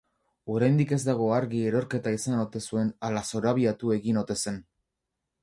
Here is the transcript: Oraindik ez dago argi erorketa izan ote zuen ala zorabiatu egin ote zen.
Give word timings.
Oraindik 0.51 0.93
ez 0.95 0.97
dago 1.09 1.27
argi 1.35 1.61
erorketa 1.71 2.13
izan 2.15 2.41
ote 2.45 2.63
zuen 2.73 2.91
ala 3.11 3.25
zorabiatu 3.33 3.95
egin 3.99 4.21
ote 4.25 4.41
zen. 4.47 4.61